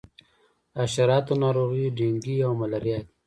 د 0.73 0.75
حشراتو 0.85 1.33
ناروغۍ 1.43 1.85
ډینګي 1.97 2.35
او 2.45 2.51
ملیریا 2.61 2.99
دي. 3.05 3.11